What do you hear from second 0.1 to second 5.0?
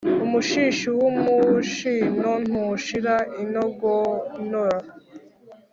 Umushishi w’umushino ntushira inogonora.